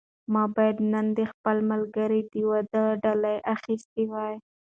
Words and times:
ما 0.33 0.43
باید 0.55 0.77
نن 0.93 1.05
د 1.17 1.19
خپل 1.31 1.57
ملګري 1.71 2.21
د 2.31 2.33
واده 2.49 2.83
ډالۍ 3.03 3.37
اخیستې 3.55 4.03
وای. 4.11 4.35